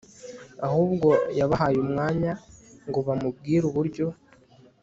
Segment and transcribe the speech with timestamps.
[0.67, 2.31] ahubwo yabahaye umwanya
[2.87, 4.05] ngo bamubwire uburyo